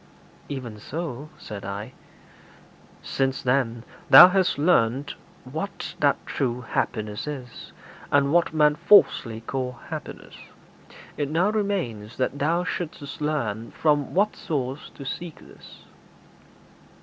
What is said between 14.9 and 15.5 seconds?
to seek